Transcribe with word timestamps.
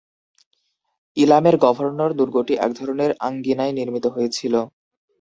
ইলামের 1.17 1.55
governor 1.63 2.11
দুর্গটি 2.19 2.53
এক 2.57 2.71
ধরনের 2.79 3.11
আঙ্গিনায় 3.27 3.73
নির্মিত 3.77 4.05
হয়েছিল। 4.07 4.53